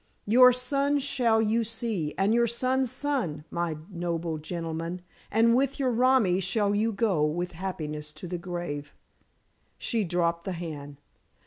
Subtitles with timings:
[0.25, 5.91] Your son shall you see, and your son's son, my noble gentleman, and with your
[5.91, 8.95] romi shall you go with happiness to the grave,"
[9.77, 10.97] she dropped the hand.